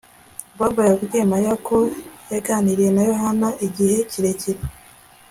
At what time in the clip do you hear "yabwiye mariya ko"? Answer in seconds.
0.89-1.77